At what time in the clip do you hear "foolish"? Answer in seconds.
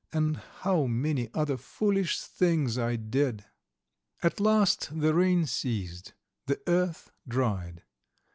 1.57-2.19